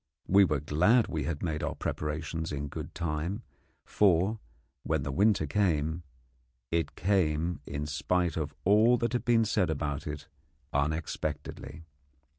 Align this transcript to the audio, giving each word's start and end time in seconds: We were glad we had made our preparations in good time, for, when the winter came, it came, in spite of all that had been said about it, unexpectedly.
We 0.27 0.45
were 0.45 0.59
glad 0.61 1.07
we 1.09 1.25
had 1.25 1.43
made 1.43 1.61
our 1.61 1.75
preparations 1.75 2.51
in 2.51 2.69
good 2.69 2.95
time, 2.95 3.43
for, 3.85 4.39
when 4.81 5.03
the 5.03 5.11
winter 5.11 5.45
came, 5.45 6.01
it 6.71 6.95
came, 6.95 7.59
in 7.67 7.85
spite 7.85 8.35
of 8.35 8.55
all 8.65 8.97
that 8.97 9.13
had 9.13 9.25
been 9.25 9.45
said 9.45 9.69
about 9.69 10.07
it, 10.07 10.27
unexpectedly. 10.73 11.83